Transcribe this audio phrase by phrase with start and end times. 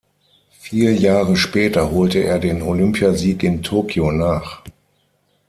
[0.57, 4.63] Vier Jahre später holte er den Olympiasieg in Tokio nach.